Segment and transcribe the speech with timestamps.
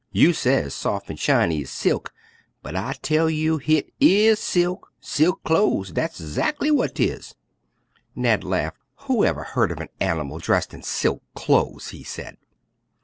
[0.11, 2.11] You ses 'sof an' shiny ez silk,'
[2.63, 7.35] but I tell you hit is silk; silk clo'es, dat 'zackly w'at 'tis."
[8.15, 8.79] Ned laughed.
[9.05, 12.37] "Who ever heard of an animal dressed in silk clothes?" he said.